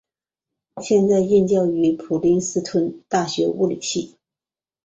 [0.81, 4.17] 现在任教于普林斯顿大学物理系。